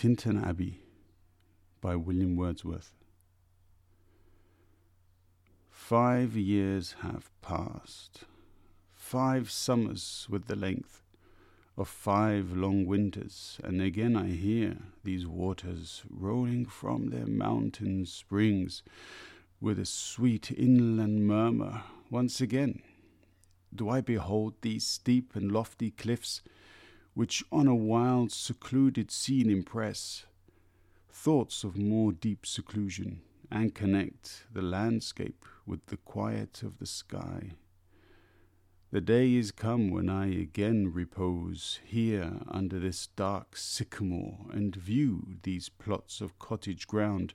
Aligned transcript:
Tintern 0.00 0.42
Abbey 0.42 0.80
by 1.82 1.94
William 1.94 2.34
Wordsworth. 2.34 2.94
Five 5.68 6.34
years 6.34 6.94
have 7.02 7.30
passed, 7.42 8.24
five 8.94 9.50
summers 9.50 10.26
with 10.30 10.46
the 10.46 10.56
length 10.56 11.02
of 11.76 11.86
five 11.86 12.56
long 12.56 12.86
winters, 12.86 13.60
and 13.62 13.82
again 13.82 14.16
I 14.16 14.28
hear 14.28 14.78
these 15.04 15.26
waters 15.26 16.02
rolling 16.08 16.64
from 16.64 17.10
their 17.10 17.26
mountain 17.26 18.06
springs 18.06 18.82
with 19.60 19.78
a 19.78 19.84
sweet 19.84 20.50
inland 20.50 21.26
murmur. 21.26 21.82
Once 22.08 22.40
again 22.40 22.80
do 23.74 23.90
I 23.90 24.00
behold 24.00 24.54
these 24.62 24.86
steep 24.86 25.36
and 25.36 25.52
lofty 25.52 25.90
cliffs 25.90 26.40
which 27.14 27.42
on 27.50 27.66
a 27.66 27.74
wild, 27.74 28.30
secluded 28.30 29.10
scene 29.10 29.50
impress 29.50 30.24
thoughts 31.10 31.64
of 31.64 31.76
more 31.76 32.12
deep 32.12 32.46
seclusion 32.46 33.20
and 33.50 33.74
connect 33.74 34.44
the 34.52 34.62
landscape 34.62 35.44
with 35.66 35.84
the 35.86 35.96
quiet 35.96 36.62
of 36.62 36.78
the 36.78 36.86
sky. 36.86 37.50
The 38.92 39.00
day 39.00 39.34
is 39.34 39.52
come 39.52 39.90
when 39.90 40.08
I 40.08 40.26
again 40.28 40.92
repose 40.92 41.78
here 41.84 42.40
under 42.48 42.78
this 42.80 43.08
dark 43.08 43.56
sycamore 43.56 44.46
and 44.50 44.74
view 44.74 45.36
these 45.42 45.68
plots 45.68 46.20
of 46.20 46.38
cottage 46.38 46.86
ground, 46.86 47.34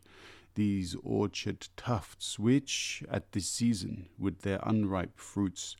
these 0.55 0.95
orchard 1.03 1.67
tufts, 1.77 2.39
which, 2.39 3.03
at 3.09 3.33
this 3.33 3.47
season, 3.47 4.07
with 4.17 4.41
their 4.41 4.59
unripe 4.63 5.19
fruits, 5.19 5.75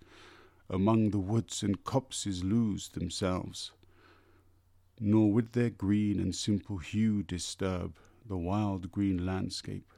among 0.70 1.12
the 1.12 1.20
woods 1.20 1.64
and 1.64 1.84
copses 1.84 2.44
lose 2.44 2.90
themselves 2.90 3.72
nor 5.00 5.32
with 5.32 5.52
their 5.52 5.70
green 5.70 6.20
and 6.20 6.36
simple 6.36 6.78
hue 6.78 7.22
disturb 7.24 7.96
the 8.28 8.38
wild 8.38 8.92
green 8.92 9.26
landscape. 9.26 9.92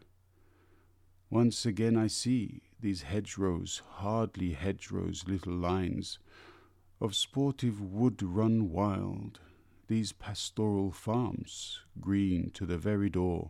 Once 1.30 1.66
again 1.66 1.96
I 1.96 2.08
see 2.08 2.62
these 2.80 3.04
hedgerows, 3.04 3.82
hardly 3.96 4.54
hedgerows, 4.54 5.26
little 5.28 5.54
lines 5.54 6.20
of 7.00 7.16
sportive 7.16 7.82
wood 7.82 8.24
run 8.24 8.72
wild, 8.72 9.40
these 9.88 10.12
pastoral 10.12 10.92
farms, 10.92 11.80
green 12.00 12.50
to 12.52 12.66
the 12.66 12.78
very 12.78 13.10
door, 13.10 13.50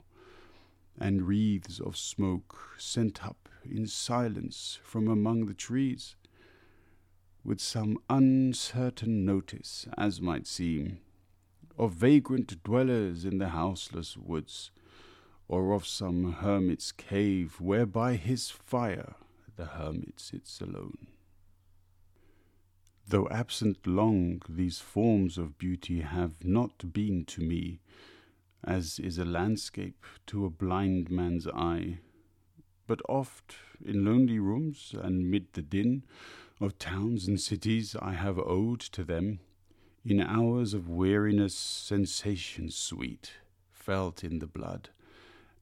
and 1.00 1.28
wreaths 1.28 1.80
of 1.80 1.96
smoke 1.96 2.58
sent 2.78 3.26
up 3.26 3.50
in 3.64 3.88
silence 3.88 4.80
from 4.84 5.08
among 5.08 5.46
the 5.46 5.54
trees, 5.54 6.16
with 7.44 7.62
some 7.62 7.98
uncertain 8.10 9.26
notice, 9.26 9.88
as 9.98 10.20
might 10.20 10.48
seem, 10.48 11.00
of 11.78 11.94
vagrant 11.94 12.64
dwellers 12.64 13.24
in 13.24 13.38
the 13.38 13.50
houseless 13.50 14.18
woods, 14.18 14.72
or 15.48 15.74
of 15.74 15.86
some 15.86 16.34
hermit's 16.34 16.92
cave 16.92 17.62
where 17.62 17.86
by 17.86 18.16
his 18.16 18.50
fire 18.50 19.16
the 19.56 19.66
hermit 19.66 20.20
sits 20.20 20.60
alone. 20.60 21.08
Though 23.08 23.30
absent 23.30 23.88
long, 23.88 24.42
these 24.50 24.80
forms 24.80 25.38
of 25.38 25.58
beauty 25.58 26.02
have 26.02 26.44
not 26.44 26.92
been 26.92 27.24
to 27.26 27.42
me, 27.42 27.80
as 28.64 29.00
is 29.00 29.18
a 29.18 29.24
landscape 29.24 30.06
to 30.28 30.46
a 30.46 30.50
blind 30.50 31.10
man's 31.10 31.48
eye, 31.48 32.00
but 32.86 33.02
oft 33.08 33.56
in 33.84 34.04
lonely 34.04 34.40
rooms 34.40 34.94
and 34.98 35.32
mid 35.32 35.54
the 35.54 35.62
din 35.62 36.04
of 36.60 36.78
towns 36.78 37.28
and 37.28 37.40
cities 37.40 37.96
I 38.02 38.14
have 38.14 38.40
owed 38.40 38.82
to 38.82 39.04
them 39.06 39.40
in 40.10 40.22
hours 40.22 40.74
of 40.74 40.88
weariness, 40.88 41.54
sensation 41.54 42.72
sweet, 42.72 43.34
felt 43.74 44.24
in 44.24 44.40
the 44.40 44.48
blood, 44.48 44.88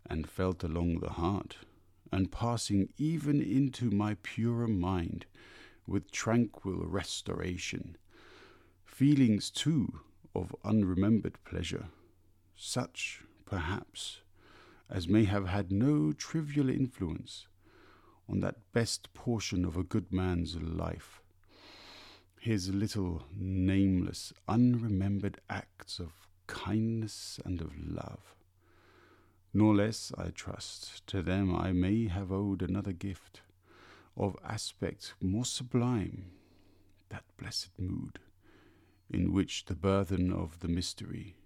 and 0.07 0.29
felt 0.29 0.63
along 0.63 0.99
the 0.99 1.13
heart, 1.13 1.57
and 2.11 2.31
passing 2.31 2.87
even 2.99 3.41
into 3.41 3.89
my 3.89 4.15
purer 4.21 4.67
mind 4.67 5.25
with 5.87 6.11
tranquil 6.11 6.85
restoration. 6.85 7.97
Feelings, 8.85 9.49
too, 9.49 10.01
of 10.35 10.55
unremembered 10.63 11.43
pleasure, 11.43 11.87
such, 12.55 13.23
perhaps, 13.47 14.21
as 14.91 15.07
may 15.07 15.23
have 15.23 15.47
had 15.47 15.71
no 15.71 16.11
trivial 16.11 16.69
influence 16.69 17.47
on 18.29 18.41
that 18.41 18.71
best 18.73 19.11
portion 19.15 19.65
of 19.65 19.75
a 19.75 19.83
good 19.83 20.13
man's 20.13 20.55
life 20.55 21.23
his 22.45 22.69
little 22.69 23.23
nameless, 23.35 24.31
unremembered 24.47 25.39
acts 25.49 25.97
of 25.97 26.27
kindness 26.45 27.39
and 27.43 27.59
of 27.59 27.73
love. 27.75 28.35
Nor 29.51 29.73
less, 29.73 30.11
I 30.15 30.29
trust, 30.29 31.07
to 31.07 31.23
them 31.23 31.55
I 31.55 31.71
may 31.71 32.07
have 32.07 32.31
owed 32.31 32.61
another 32.61 32.91
gift 32.91 33.41
of 34.15 34.37
aspect 34.43 35.15
more 35.19 35.43
sublime, 35.43 36.25
that 37.09 37.23
blessed 37.35 37.79
mood, 37.79 38.19
in 39.09 39.33
which 39.33 39.65
the 39.65 39.75
burthen 39.75 40.31
of 40.31 40.59
the 40.59 40.67
mystery, 40.67 41.37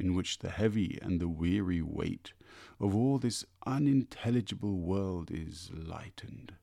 in 0.00 0.14
which 0.14 0.40
the 0.40 0.50
heavy 0.50 0.98
and 1.00 1.20
the 1.20 1.28
weary 1.28 1.80
weight 1.80 2.32
of 2.80 2.92
all 2.96 3.18
this 3.18 3.44
unintelligible 3.66 4.80
world 4.80 5.30
is 5.30 5.70
lightened, 5.72 6.54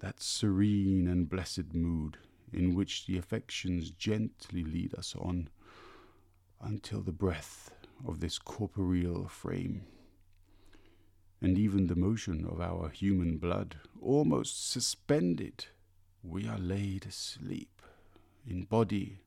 that 0.00 0.20
serene 0.20 1.06
and 1.06 1.28
blessed 1.28 1.72
mood 1.72 2.18
in 2.52 2.74
which 2.74 3.06
the 3.06 3.18
affections 3.18 3.90
gently 3.90 4.64
lead 4.64 4.94
us 4.94 5.14
on 5.16 5.48
until 6.60 7.02
the 7.02 7.12
breath 7.12 7.70
of 8.06 8.20
this 8.20 8.38
corporeal 8.38 9.28
frame 9.28 9.82
and 11.40 11.56
even 11.56 11.86
the 11.86 11.94
motion 11.94 12.44
of 12.44 12.60
our 12.60 12.88
human 12.88 13.38
blood 13.38 13.76
almost 14.00 14.70
suspended, 14.70 15.66
we 16.22 16.48
are 16.48 16.58
laid 16.58 17.06
asleep 17.06 17.80
in 18.46 18.64
body 18.64 19.20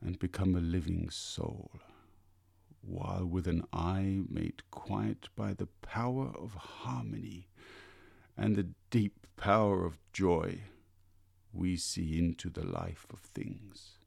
and 0.00 0.18
become 0.18 0.54
a 0.54 0.60
living 0.60 1.08
soul, 1.10 1.70
while 2.82 3.24
with 3.24 3.46
an 3.46 3.62
eye 3.72 4.20
made 4.28 4.62
quiet 4.70 5.28
by 5.36 5.54
the 5.54 5.68
power 5.82 6.32
of 6.36 6.54
harmony 6.54 7.46
and 8.36 8.56
the 8.56 8.68
deep 8.90 9.26
power 9.36 9.84
of 9.84 9.98
joy 10.12 10.60
we 11.56 11.76
see 11.76 12.18
into 12.18 12.50
the 12.50 12.64
life 12.64 13.06
of 13.10 13.20
things. 13.20 13.98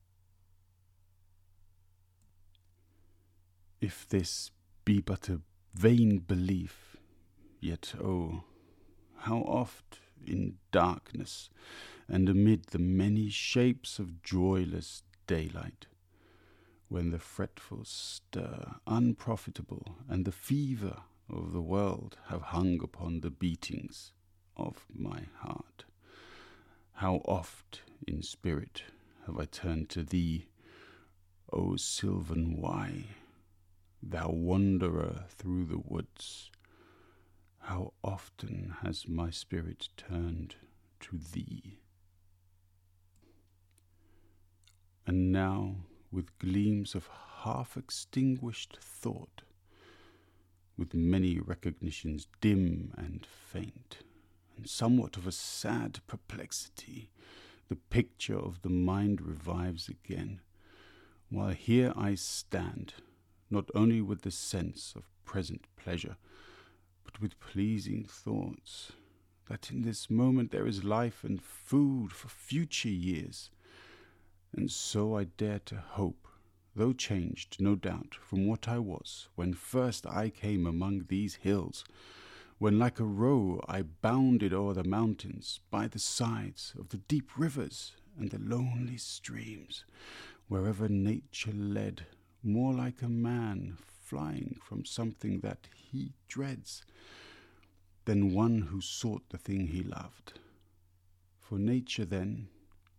If 3.81 4.07
this 4.07 4.51
be 4.85 5.01
but 5.01 5.29
a 5.29 5.41
vain 5.73 6.19
belief, 6.19 6.97
yet 7.59 7.93
oh, 8.01 8.43
how 9.19 9.39
oft 9.39 9.99
in 10.25 10.57
darkness 10.71 11.49
and 12.07 12.27
amid 12.27 12.65
the 12.65 12.79
many 12.79 13.29
shapes 13.29 13.99
of 13.99 14.21
joyless 14.21 15.03
daylight, 15.27 15.87
when 16.87 17.11
the 17.11 17.19
fretful 17.19 17.85
stir, 17.85 18.75
unprofitable, 18.87 19.95
and 20.09 20.25
the 20.25 20.31
fever 20.31 20.97
of 21.29 21.53
the 21.53 21.61
world 21.61 22.17
have 22.27 22.41
hung 22.41 22.79
upon 22.83 23.21
the 23.21 23.29
beatings 23.29 24.11
of 24.57 24.85
my 24.93 25.21
heart. 25.37 25.85
How 26.99 27.21
oft 27.23 27.83
in 28.05 28.21
spirit 28.23 28.83
have 29.25 29.39
I 29.39 29.45
turned 29.45 29.87
to 29.91 30.03
thee, 30.03 30.47
O 31.53 31.77
sylvan 31.77 32.57
Wye, 32.59 33.05
thou 34.03 34.31
wanderer 34.31 35.23
through 35.29 35.67
the 35.67 35.77
woods. 35.77 36.51
How 37.59 37.93
often 38.03 38.75
has 38.81 39.07
my 39.07 39.29
spirit 39.29 39.87
turned 39.95 40.55
to 40.99 41.17
thee. 41.17 41.79
And 45.07 45.31
now, 45.31 45.75
with 46.11 46.37
gleams 46.37 46.95
of 46.95 47.07
half 47.43 47.77
extinguished 47.77 48.77
thought, 48.81 49.43
with 50.77 50.93
many 50.93 51.39
recognitions 51.39 52.27
dim 52.41 52.93
and 52.97 53.25
faint, 53.25 53.99
somewhat 54.65 55.17
of 55.17 55.27
a 55.27 55.31
sad 55.31 55.99
perplexity, 56.07 57.09
the 57.69 57.75
picture 57.75 58.37
of 58.37 58.61
the 58.61 58.69
mind 58.69 59.21
revives 59.21 59.87
again, 59.87 60.41
while 61.29 61.51
here 61.51 61.93
I 61.95 62.15
stand, 62.15 62.95
not 63.49 63.69
only 63.75 64.01
with 64.01 64.23
the 64.23 64.31
sense 64.31 64.93
of 64.95 65.03
present 65.23 65.67
pleasure, 65.75 66.17
but 67.03 67.21
with 67.21 67.39
pleasing 67.39 68.03
thoughts, 68.03 68.91
that 69.47 69.71
in 69.71 69.81
this 69.81 70.09
moment 70.09 70.51
there 70.51 70.67
is 70.67 70.83
life 70.83 71.23
and 71.23 71.41
food 71.41 72.11
for 72.11 72.27
future 72.27 72.89
years. 72.89 73.49
And 74.55 74.71
so 74.71 75.15
I 75.15 75.25
dare 75.25 75.59
to 75.65 75.75
hope, 75.75 76.27
though 76.75 76.93
changed, 76.93 77.57
no 77.59 77.75
doubt, 77.75 78.15
from 78.19 78.47
what 78.47 78.67
I 78.67 78.79
was 78.79 79.27
when 79.35 79.53
first 79.53 80.07
I 80.07 80.29
came 80.29 80.65
among 80.65 81.05
these 81.07 81.35
hills, 81.35 81.83
when 82.59 82.77
like 82.77 82.99
a 82.99 83.05
roe 83.05 83.61
I 83.69 83.83
bounded 83.83 84.53
o'er 84.53 84.73
the 84.73 84.83
mountains, 84.83 85.61
by 85.71 85.87
the 85.87 85.97
sides 85.97 86.73
of 86.77 86.89
the 86.89 86.97
deep 86.97 87.37
rivers 87.37 87.93
and 88.17 88.29
the 88.29 88.37
lonely 88.37 88.97
streams, 88.97 89.85
wherever 90.49 90.89
nature 90.89 91.53
led, 91.53 92.05
more 92.43 92.73
like 92.73 93.01
a 93.01 93.07
man 93.07 93.77
flying 94.03 94.59
from 94.61 94.83
something 94.83 95.39
that 95.39 95.69
he 95.73 96.11
dreads 96.27 96.83
than 98.03 98.33
one 98.33 98.59
who 98.63 98.81
sought 98.81 99.23
the 99.29 99.37
thing 99.37 99.67
he 99.67 99.81
loved. 99.81 100.33
For 101.39 101.57
nature 101.57 102.05
then, 102.05 102.49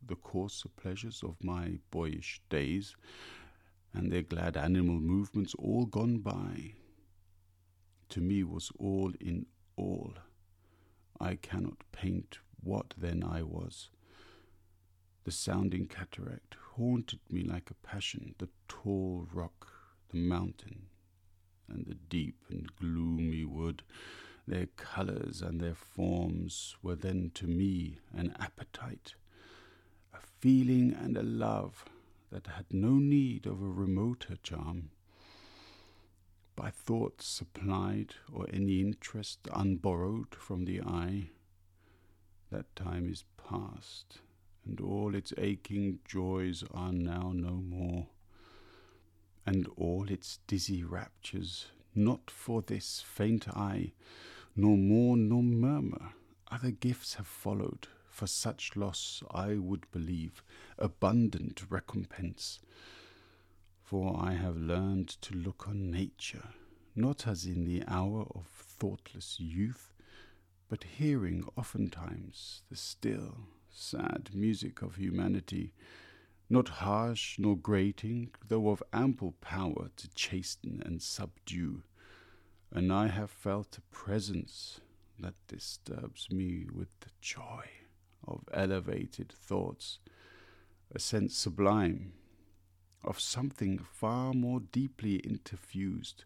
the 0.06 0.16
coarser 0.16 0.70
pleasures 0.70 1.22
of 1.22 1.36
my 1.44 1.80
boyish 1.90 2.40
days, 2.48 2.96
and 3.92 4.10
their 4.10 4.22
glad 4.22 4.56
animal 4.56 4.98
movements 5.00 5.54
all 5.58 5.84
gone 5.84 6.18
by, 6.18 6.72
to 8.10 8.20
me 8.20 8.44
was 8.44 8.70
all 8.78 9.12
in 9.20 9.46
all. 9.76 10.14
I 11.18 11.36
cannot 11.36 11.78
paint 11.92 12.38
what 12.62 12.94
then 12.96 13.22
I 13.24 13.42
was. 13.42 13.90
The 15.24 15.30
sounding 15.32 15.86
cataract 15.86 16.56
haunted 16.72 17.20
me 17.30 17.42
like 17.42 17.70
a 17.70 17.86
passion, 17.86 18.34
the 18.38 18.48
tall 18.68 19.28
rock, 19.32 19.68
the 20.10 20.18
mountain, 20.18 20.86
and 21.68 21.86
the 21.86 21.94
deep 21.94 22.36
and 22.48 22.74
gloomy 22.76 23.44
wood. 23.44 23.82
Their 24.46 24.66
colours 24.76 25.42
and 25.42 25.60
their 25.60 25.74
forms 25.74 26.76
were 26.82 26.96
then 26.96 27.30
to 27.34 27.46
me 27.46 27.98
an 28.12 28.34
appetite, 28.40 29.14
a 30.12 30.18
feeling 30.40 30.94
and 30.94 31.16
a 31.16 31.22
love 31.22 31.84
that 32.32 32.46
had 32.48 32.66
no 32.70 32.94
need 32.94 33.46
of 33.46 33.60
a 33.60 33.66
remoter 33.66 34.36
charm. 34.42 34.90
By 36.70 36.74
thoughts 36.76 37.26
supplied 37.26 38.14
or 38.32 38.46
any 38.52 38.80
interest 38.80 39.40
unborrowed 39.50 40.36
from 40.36 40.66
the 40.66 40.80
eye, 40.82 41.30
that 42.52 42.76
time 42.76 43.10
is 43.10 43.24
past, 43.36 44.20
and 44.64 44.80
all 44.80 45.16
its 45.16 45.32
aching 45.36 45.98
joys 46.04 46.62
are 46.72 46.92
now 46.92 47.32
no 47.34 47.54
more, 47.54 48.06
and 49.44 49.66
all 49.76 50.08
its 50.08 50.38
dizzy 50.46 50.84
raptures 50.84 51.66
not 51.96 52.30
for 52.30 52.62
this 52.62 53.02
faint 53.04 53.48
I, 53.48 53.90
nor 54.54 54.76
mourn 54.76 55.28
nor 55.28 55.42
murmur. 55.42 56.12
Other 56.52 56.70
gifts 56.70 57.14
have 57.14 57.26
followed, 57.26 57.88
for 58.08 58.28
such 58.28 58.76
loss 58.76 59.24
I 59.32 59.54
would 59.56 59.90
believe 59.90 60.44
abundant 60.78 61.64
recompense. 61.68 62.60
For 63.82 64.16
I 64.16 64.34
have 64.34 64.56
learned 64.56 65.08
to 65.22 65.34
look 65.34 65.66
on 65.66 65.90
nature, 65.90 66.50
not 67.00 67.26
as 67.26 67.46
in 67.46 67.64
the 67.64 67.82
hour 67.88 68.26
of 68.34 68.46
thoughtless 68.46 69.40
youth, 69.40 69.92
but 70.68 70.84
hearing 70.84 71.44
oftentimes 71.56 72.62
the 72.70 72.76
still, 72.76 73.38
sad 73.70 74.30
music 74.34 74.82
of 74.82 74.96
humanity, 74.96 75.72
not 76.48 76.68
harsh 76.68 77.38
nor 77.38 77.56
grating, 77.56 78.30
though 78.48 78.68
of 78.68 78.82
ample 78.92 79.34
power 79.40 79.90
to 79.96 80.08
chasten 80.14 80.82
and 80.84 81.00
subdue. 81.00 81.82
And 82.70 82.92
I 82.92 83.08
have 83.08 83.30
felt 83.30 83.78
a 83.78 83.94
presence 83.94 84.80
that 85.18 85.34
disturbs 85.48 86.30
me 86.30 86.66
with 86.72 86.88
the 87.00 87.10
joy 87.20 87.64
of 88.26 88.48
elevated 88.52 89.32
thoughts, 89.32 89.98
a 90.94 90.98
sense 90.98 91.36
sublime 91.36 92.12
of 93.02 93.18
something 93.18 93.78
far 93.78 94.34
more 94.34 94.60
deeply 94.60 95.18
interfused, 95.20 96.24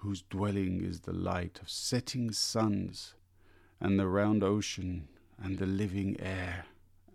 whose 0.00 0.22
dwelling 0.22 0.82
is 0.82 1.00
the 1.00 1.12
light 1.12 1.58
of 1.60 1.70
setting 1.70 2.32
suns 2.32 3.14
and 3.80 3.98
the 3.98 4.06
round 4.06 4.42
ocean, 4.42 5.08
and 5.42 5.58
the 5.58 5.66
living 5.66 6.14
air, 6.20 6.66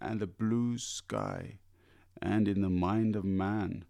and 0.01 0.19
the 0.19 0.27
blue 0.27 0.77
sky, 0.77 1.59
and 2.21 2.47
in 2.47 2.61
the 2.61 2.69
mind 2.69 3.15
of 3.15 3.23
man, 3.23 3.85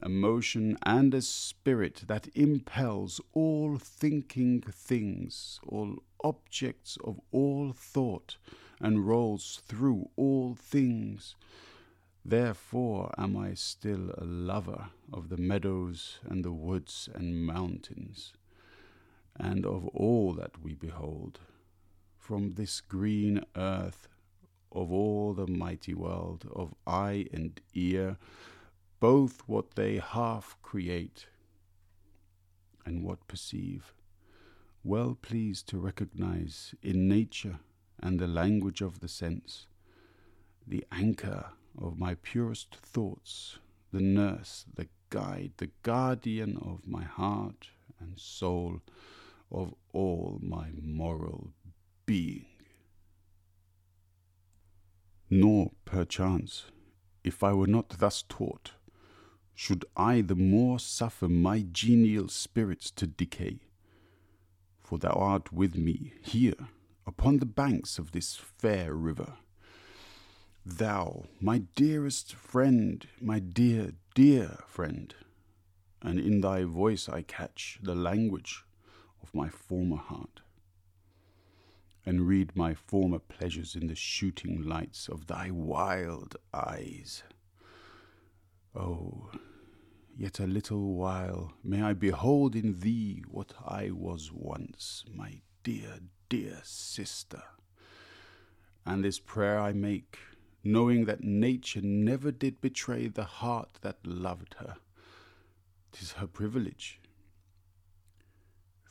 a 0.00 0.08
motion 0.08 0.76
and 0.84 1.12
a 1.14 1.22
spirit 1.22 2.02
that 2.06 2.28
impels 2.34 3.20
all 3.32 3.76
thinking 3.78 4.60
things, 4.60 5.60
all 5.66 5.96
objects 6.22 6.98
of 7.04 7.20
all 7.32 7.72
thought, 7.72 8.36
and 8.80 9.06
rolls 9.06 9.60
through 9.66 10.08
all 10.16 10.54
things. 10.54 11.34
Therefore 12.24 13.12
am 13.18 13.36
I 13.36 13.54
still 13.54 14.14
a 14.16 14.24
lover 14.24 14.90
of 15.12 15.28
the 15.28 15.36
meadows 15.36 16.18
and 16.24 16.44
the 16.44 16.52
woods 16.52 17.08
and 17.14 17.44
mountains, 17.44 18.32
and 19.36 19.66
of 19.66 19.86
all 19.88 20.32
that 20.34 20.62
we 20.62 20.74
behold 20.74 21.40
from 22.16 22.52
this 22.52 22.80
green 22.80 23.44
earth 23.56 24.08
of 24.70 24.92
all 24.92 25.34
the 25.34 25.48
mighty 25.48 25.94
world 25.94 26.48
of 26.54 26.74
eye 26.86 27.26
and 27.32 27.60
ear, 27.74 28.16
both 29.00 29.42
what 29.48 29.74
they 29.74 29.98
half 29.98 30.56
create 30.62 31.26
and 32.86 33.02
what 33.02 33.26
perceive, 33.26 33.92
well 34.84 35.16
pleased 35.20 35.68
to 35.68 35.78
recognize 35.78 36.74
in 36.82 37.08
nature 37.08 37.58
and 38.00 38.18
the 38.18 38.28
language 38.28 38.80
of 38.80 39.00
the 39.00 39.08
sense 39.08 39.66
the 40.66 40.84
anchor 40.92 41.46
of 41.80 41.98
my 41.98 42.14
purest 42.14 42.76
thoughts, 42.76 43.58
the 43.92 44.00
nurse, 44.00 44.64
the 44.74 44.88
guide, 45.10 45.52
the 45.58 45.70
guardian 45.82 46.56
of 46.56 46.86
my 46.86 47.02
heart 47.02 47.68
and 48.00 48.18
soul, 48.18 48.80
of 49.50 49.74
all 49.92 50.38
my 50.42 50.68
moral 50.80 51.52
being. 52.06 52.46
Nor, 55.28 55.72
perchance, 55.84 56.64
if 57.24 57.42
I 57.42 57.52
were 57.52 57.66
not 57.66 57.98
thus 57.98 58.22
taught, 58.28 58.72
should 59.54 59.84
I 59.96 60.22
the 60.22 60.34
more 60.34 60.78
suffer 60.78 61.28
my 61.28 61.64
genial 61.72 62.28
spirits 62.28 62.90
to 62.92 63.06
decay. 63.06 63.60
For 64.80 64.98
thou 64.98 65.12
art 65.12 65.52
with 65.52 65.76
me 65.76 66.14
here 66.22 66.68
upon 67.06 67.38
the 67.38 67.46
banks 67.46 67.98
of 67.98 68.12
this 68.12 68.36
fair 68.36 68.94
river. 68.94 69.34
Thou, 70.64 71.24
my 71.40 71.58
dearest 71.74 72.34
friend, 72.34 73.04
my 73.20 73.40
dear, 73.40 73.94
dear 74.14 74.58
friend, 74.66 75.12
and 76.00 76.20
in 76.20 76.40
thy 76.40 76.62
voice 76.62 77.08
I 77.08 77.22
catch 77.22 77.80
the 77.82 77.96
language 77.96 78.64
of 79.22 79.34
my 79.34 79.48
former 79.48 79.96
heart 79.96 80.40
and 82.06 82.28
read 82.28 82.54
my 82.54 82.74
former 82.74 83.18
pleasures 83.18 83.74
in 83.74 83.88
the 83.88 83.96
shooting 83.96 84.62
lights 84.62 85.08
of 85.08 85.26
thy 85.26 85.50
wild 85.50 86.36
eyes. 86.54 87.24
Oh, 88.72 89.30
yet 90.16 90.38
a 90.38 90.46
little 90.46 90.94
while 90.94 91.54
may 91.64 91.82
I 91.82 91.92
behold 91.92 92.54
in 92.54 92.78
thee 92.80 93.24
what 93.28 93.52
I 93.66 93.90
was 93.90 94.30
once, 94.32 95.04
my 95.12 95.40
dear, 95.64 95.98
dear 96.28 96.60
sister. 96.62 97.42
And 98.86 99.04
this 99.04 99.18
prayer 99.18 99.58
I 99.58 99.72
make, 99.72 100.18
knowing 100.64 101.04
that 101.06 101.24
nature 101.24 101.80
never 101.82 102.30
did 102.30 102.60
betray 102.60 103.08
the 103.08 103.24
heart 103.24 103.78
that 103.80 103.98
loved 104.04 104.54
her. 104.58 104.76
Tis 105.90 106.12
her 106.12 106.26
privilege. 106.26 107.00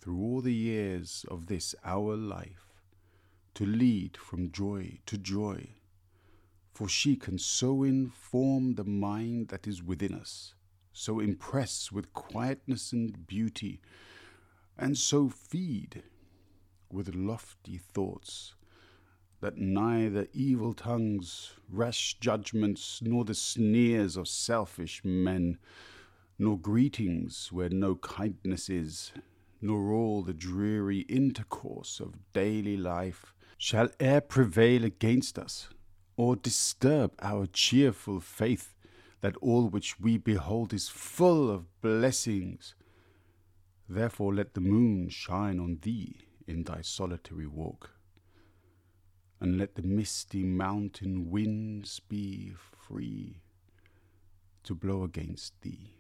Through 0.01 0.20
all 0.20 0.42
the 0.42 0.54
years 0.54 1.25
of 1.30 1.46
this 1.46 1.75
our 1.84 2.16
life, 2.16 2.72
to 3.54 3.66
lead 3.66 4.18
from 4.18 4.51
joy 4.51 5.00
to 5.06 5.18
joy, 5.18 5.70
for 6.74 6.88
she 6.88 7.16
can 7.16 7.38
so 7.38 7.84
inform 7.84 8.75
the 8.75 8.84
mind 8.84 9.50
that 9.50 9.68
is 9.68 9.84
within 9.84 10.13
us, 10.13 10.56
so 10.94 11.20
impress 11.20 11.92
with 11.92 12.13
quietness 12.13 12.92
and 12.92 13.28
beauty, 13.28 13.82
and 14.78 14.98
so 14.98 15.30
feed 15.30 16.04
with 16.90 17.13
lofty 17.13 17.78
thoughts 17.78 18.56
that 19.42 19.58
neither 19.58 20.28
evil 20.34 20.74
tongues, 20.74 21.52
rash 21.68 22.18
judgments, 22.20 23.02
nor 23.04 23.26
the 23.26 23.34
sneers 23.34 24.16
of 24.16 24.28
selfish 24.28 25.02
men, 25.04 25.58
nor 26.40 26.58
greetings 26.58 27.52
where 27.52 27.70
no 27.70 27.96
kindness 27.96 28.70
is, 28.70 29.12
nor 29.62 29.92
all 29.92 30.24
the 30.24 30.34
dreary 30.34 31.02
intercourse 31.02 32.00
of 32.00 32.16
daily 32.34 32.78
life 32.78 33.34
shall 33.58 33.90
e'er 34.00 34.22
prevail 34.22 34.84
against 34.84 35.38
us, 35.38 35.70
or 36.16 36.36
disturb 36.36 37.14
our 37.22 37.46
cheerful 37.46 38.20
faith 38.20 38.76
that 39.22 39.38
all 39.38 39.70
which 39.70 40.00
we 40.00 40.18
behold 40.18 40.74
is 40.74 40.90
full 40.90 41.50
of 41.50 41.82
blessings. 41.82 42.76
Therefore 43.88 44.34
let 44.34 44.54
the 44.54 44.62
moon 44.62 45.10
shine 45.10 45.60
on 45.60 45.80
thee 45.82 46.18
in 46.48 46.64
thy 46.64 46.82
solitary 46.82 47.48
walk, 47.48 47.92
and 49.42 49.58
let 49.58 49.74
the 49.74 49.82
misty 49.82 50.44
mountain 50.44 51.32
winds 51.32 52.00
be 52.00 52.54
free 52.78 53.42
to 54.64 54.76
blow 54.76 55.04
against 55.04 55.60
thee. 55.62 55.96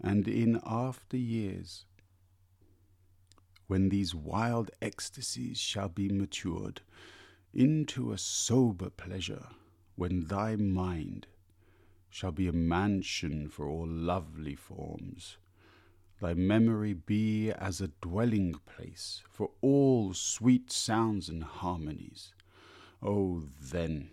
And 0.00 0.28
in 0.28 0.60
after 0.64 1.16
years, 1.16 1.84
when 3.66 3.88
these 3.88 4.14
wild 4.14 4.70
ecstasies 4.80 5.58
shall 5.58 5.88
be 5.88 6.08
matured 6.08 6.80
into 7.52 8.12
a 8.12 8.18
sober 8.18 8.88
pleasure, 8.88 9.48
when 9.96 10.26
thy 10.26 10.54
mind, 10.54 11.26
shall 12.08 12.32
be 12.32 12.46
a 12.46 12.52
mansion 12.52 13.48
for 13.48 13.66
all 13.66 13.86
lovely 13.86 14.54
forms. 14.54 15.36
Thy 16.20 16.34
memory 16.34 16.92
be 16.92 17.50
as 17.50 17.80
a 17.80 17.88
dwelling 18.02 18.54
place 18.66 19.22
for 19.30 19.52
all 19.62 20.12
sweet 20.12 20.70
sounds 20.70 21.30
and 21.30 21.42
harmonies. 21.42 22.34
Oh, 23.02 23.44
then, 23.58 24.10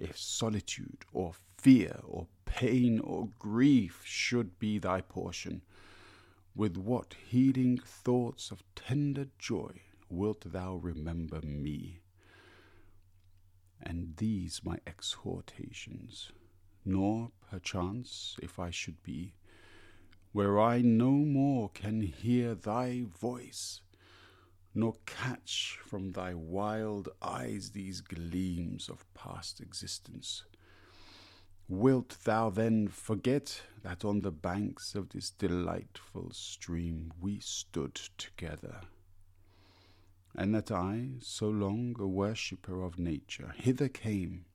if 0.00 0.18
solitude 0.18 1.04
or 1.12 1.34
fear 1.56 2.00
or 2.02 2.26
pain 2.44 2.98
or 2.98 3.28
grief 3.38 4.02
should 4.04 4.58
be 4.58 4.80
thy 4.80 5.00
portion, 5.00 5.62
with 6.56 6.76
what 6.76 7.14
healing 7.24 7.78
thoughts 7.78 8.50
of 8.50 8.64
tender 8.74 9.28
joy 9.38 9.80
wilt 10.08 10.52
thou 10.52 10.74
remember 10.74 11.40
me? 11.40 12.00
And 13.80 14.16
these 14.16 14.60
my 14.64 14.78
exhortations, 14.88 16.32
nor 16.84 17.30
perchance, 17.48 18.36
if 18.42 18.58
I 18.58 18.70
should 18.70 19.00
be, 19.04 19.34
where 20.34 20.58
I 20.58 20.82
no 20.82 21.12
more 21.12 21.70
can 21.74 22.02
hear 22.02 22.56
thy 22.56 23.04
voice, 23.20 23.80
nor 24.74 24.96
catch 25.06 25.78
from 25.80 26.10
thy 26.10 26.34
wild 26.34 27.08
eyes 27.22 27.70
these 27.70 28.00
gleams 28.00 28.88
of 28.88 29.06
past 29.14 29.60
existence. 29.60 30.42
Wilt 31.68 32.16
thou 32.24 32.50
then 32.50 32.88
forget 32.88 33.62
that 33.84 34.04
on 34.04 34.22
the 34.22 34.32
banks 34.32 34.96
of 34.96 35.10
this 35.10 35.30
delightful 35.30 36.32
stream 36.32 37.12
we 37.20 37.38
stood 37.38 37.94
together? 38.18 38.80
And 40.34 40.52
that 40.52 40.72
I, 40.72 41.10
so 41.20 41.48
long 41.48 41.94
a 41.96 42.08
worshipper 42.08 42.82
of 42.82 42.98
nature, 42.98 43.54
hither 43.56 43.88
came, 43.88 44.46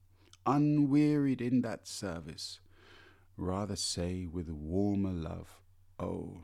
unwearied 0.45 1.39
in 1.39 1.61
that 1.61 1.87
service, 1.87 2.59
rather 3.37 3.77
say 3.77 4.25
with 4.25 4.49
warmer 4.49 5.13
love, 5.13 5.61
oh, 5.99 6.41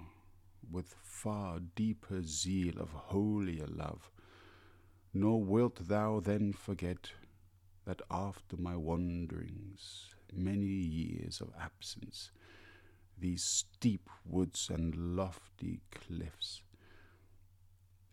with 0.70 0.96
far 1.04 1.60
deeper 1.76 2.22
zeal 2.24 2.80
of 2.80 2.92
holier 2.92 3.68
love, 3.68 4.12
nor 5.14 5.44
wilt 5.44 5.88
thou 5.88 6.20
then 6.20 6.52
forget 6.54 7.12
that 7.86 8.02
after 8.10 8.58
my 8.58 8.76
wanderings 8.76 10.16
many 10.34 10.66
years 10.66 11.40
of 11.40 11.54
absence, 11.60 12.32
these 13.18 13.44
steep 13.44 14.10
woods 14.26 14.70
and 14.70 15.16
lofty 15.16 15.82
cliffs, 15.92 16.62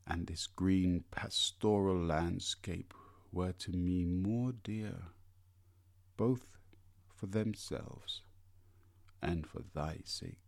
and 0.06 0.26
this 0.26 0.46
green 0.46 1.04
pastoral 1.10 1.98
landscape 1.98 2.94
were 3.32 3.52
to 3.52 3.72
me 3.72 4.04
more 4.04 4.52
dear, 4.52 4.94
both 6.16 6.58
for 7.14 7.26
themselves 7.26 8.22
and 9.20 9.46
for 9.46 9.62
thy 9.74 9.98
sake. 10.04 10.41